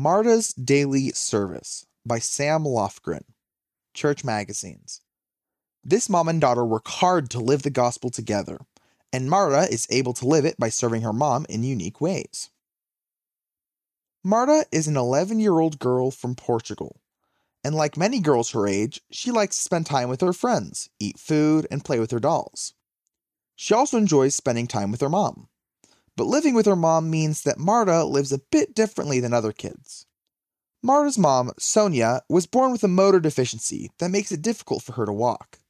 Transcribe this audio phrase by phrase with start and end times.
[0.00, 3.24] Marta's Daily Service by Sam Lofgren,
[3.94, 5.00] Church Magazines.
[5.82, 8.60] This mom and daughter work hard to live the gospel together,
[9.12, 12.50] and Marta is able to live it by serving her mom in unique ways.
[14.22, 17.00] Marta is an 11 year old girl from Portugal,
[17.64, 21.18] and like many girls her age, she likes to spend time with her friends, eat
[21.18, 22.72] food, and play with her dolls.
[23.56, 25.48] She also enjoys spending time with her mom.
[26.18, 30.04] But living with her mom means that Marta lives a bit differently than other kids.
[30.82, 35.06] Marta's mom, Sonia, was born with a motor deficiency that makes it difficult for her
[35.06, 35.60] to walk.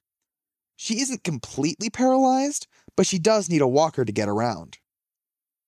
[0.75, 2.66] She isn't completely paralyzed,
[2.97, 4.79] but she does need a walker to get around.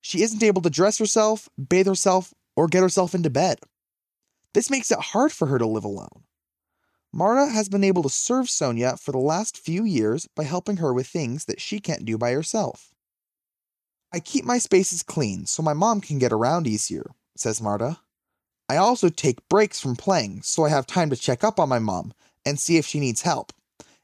[0.01, 3.59] She isn't able to dress herself, bathe herself, or get herself into bed.
[4.55, 6.25] This makes it hard for her to live alone.
[7.13, 10.95] Marta has been able to serve Sonia for the last few years by helping her
[10.95, 12.95] with things that she can't do by herself.
[14.13, 17.99] I keep my spaces clean so my mom can get around easier, says Marta.
[18.69, 21.79] I also take breaks from playing so I have time to check up on my
[21.79, 22.13] mom
[22.45, 23.53] and see if she needs help.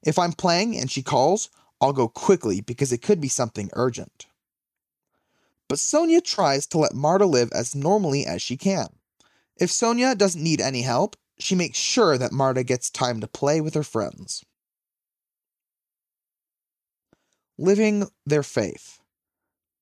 [0.04, 1.50] If I'm playing and she calls,
[1.80, 4.26] I'll go quickly because it could be something urgent.
[5.68, 8.88] But Sonia tries to let Marta live as normally as she can.
[9.58, 13.60] If Sonia doesn't need any help, she makes sure that Marta gets time to play
[13.60, 14.44] with her friends.
[17.58, 19.00] Living their faith.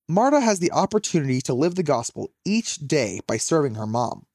[0.07, 4.27] Marta has the opportunity to live the gospel each day by serving her mom.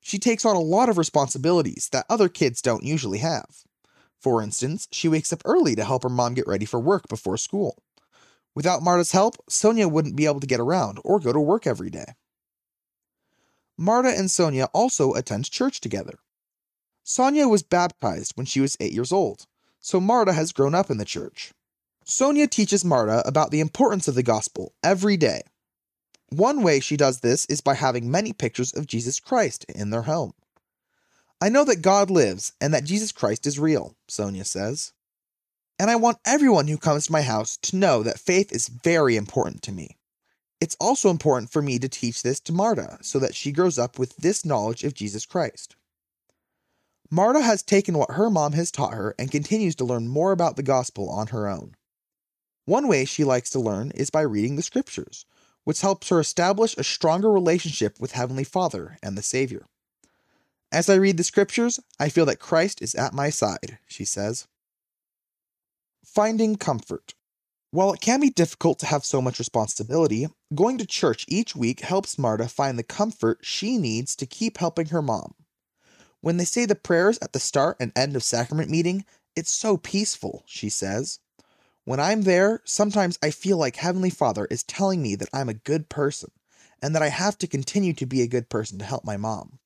[0.00, 3.64] She takes on a lot of responsibilities that other kids don't usually have.
[4.20, 7.36] For instance, she wakes up early to help her mom get ready for work before
[7.36, 7.82] school.
[8.54, 11.90] Without Marta's help, Sonia wouldn't be able to get around or go to work every
[11.90, 12.14] day.
[13.76, 16.18] Marta and Sonia also attend church together.
[17.02, 19.46] Sonia was baptized when she was eight years old,
[19.80, 21.52] so Marta has grown up in the church.
[22.10, 25.42] Sonia teaches Marta about the importance of the gospel every day.
[26.30, 30.02] One way she does this is by having many pictures of Jesus Christ in their
[30.02, 30.32] home.
[31.38, 34.94] I know that God lives and that Jesus Christ is real, Sonia says.
[35.78, 39.14] And I want everyone who comes to my house to know that faith is very
[39.14, 39.98] important to me.
[40.62, 43.98] It's also important for me to teach this to Marta so that she grows up
[43.98, 45.76] with this knowledge of Jesus Christ.
[47.10, 50.56] Marta has taken what her mom has taught her and continues to learn more about
[50.56, 51.74] the gospel on her own.
[52.68, 55.24] One way she likes to learn is by reading the scriptures,
[55.64, 59.64] which helps her establish a stronger relationship with Heavenly Father and the Savior.
[60.70, 64.48] As I read the scriptures, I feel that Christ is at my side, she says.
[66.04, 67.14] Finding comfort.
[67.70, 71.80] While it can be difficult to have so much responsibility, going to church each week
[71.80, 75.32] helps Marta find the comfort she needs to keep helping her mom.
[76.20, 79.78] When they say the prayers at the start and end of sacrament meeting, it's so
[79.78, 81.20] peaceful, she says.
[81.88, 85.54] When I'm there, sometimes I feel like Heavenly Father is telling me that I'm a
[85.54, 86.30] good person
[86.82, 89.58] and that I have to continue to be a good person to help my mom.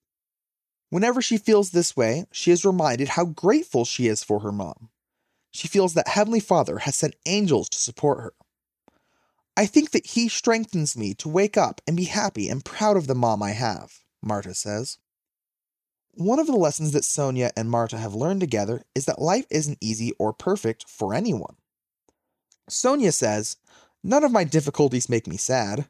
[0.89, 4.91] Whenever she feels this way, she is reminded how grateful she is for her mom.
[5.51, 8.35] She feels that Heavenly Father has sent angels to support her.
[9.57, 13.09] I think that He strengthens me to wake up and be happy and proud of
[13.09, 14.99] the mom I have, Marta says.
[16.13, 19.79] One of the lessons that Sonia and Marta have learned together is that life isn't
[19.81, 21.57] easy or perfect for anyone.
[22.69, 23.57] Sonia says,
[24.05, 25.89] None of my difficulties make me sad.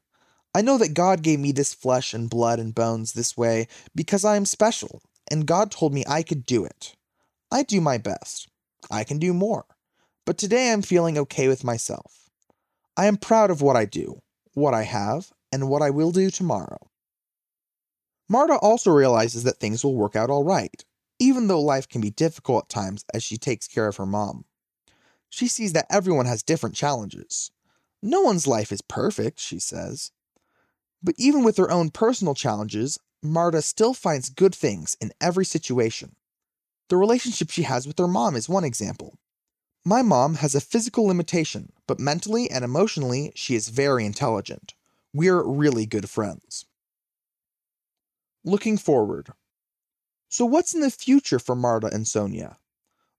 [0.54, 4.24] I know that God gave me this flesh and blood and bones this way because
[4.24, 6.94] I am special, and God told me I could do it.
[7.50, 8.48] I do my best.
[8.90, 9.64] I can do more.
[10.26, 12.30] But today I'm feeling okay with myself.
[12.96, 14.20] I am proud of what I do,
[14.52, 16.90] what I have, and what I will do tomorrow.
[18.28, 20.84] Marta also realizes that things will work out all right,
[21.18, 24.44] even though life can be difficult at times as she takes care of her mom.
[25.32, 27.50] She sees that everyone has different challenges.
[28.02, 30.12] No one's life is perfect, she says.
[31.02, 36.16] But even with her own personal challenges, Marta still finds good things in every situation.
[36.90, 39.16] The relationship she has with her mom is one example.
[39.86, 44.74] My mom has a physical limitation, but mentally and emotionally, she is very intelligent.
[45.14, 46.66] We're really good friends.
[48.44, 49.28] Looking forward.
[50.28, 52.58] So, what's in the future for Marta and Sonia?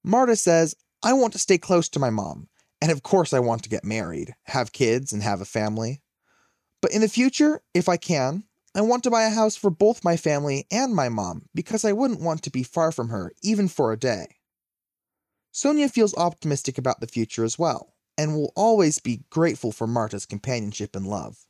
[0.03, 2.47] Marta says, I want to stay close to my mom.
[2.81, 6.01] And of course, I want to get married, have kids, and have a family.
[6.81, 8.43] But in the future, if I can,
[8.75, 11.91] I want to buy a house for both my family and my mom because I
[11.91, 14.37] wouldn't want to be far from her, even for a day.
[15.51, 20.25] Sonia feels optimistic about the future as well, and will always be grateful for Marta's
[20.25, 21.45] companionship and love.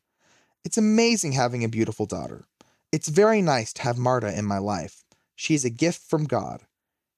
[0.66, 2.46] It's amazing having a beautiful daughter.
[2.92, 5.04] It's very nice to have Marta in my life.
[5.36, 6.64] She is a gift from God.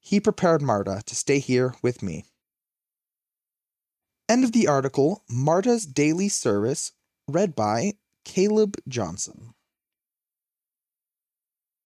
[0.06, 2.26] He prepared Marta to stay here with me.
[4.30, 6.92] End of the article Marta's Daily Service,
[7.28, 7.94] read by
[8.24, 9.55] Caleb Johnson.